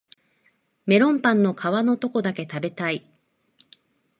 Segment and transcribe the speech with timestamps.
[0.87, 3.05] メロンパンの皮のとこだけ食べたい